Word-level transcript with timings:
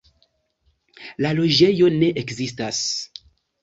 La 1.25 1.35
loĝejo 1.41 1.93
ne 2.01 2.13
ekzistas. 2.25 2.85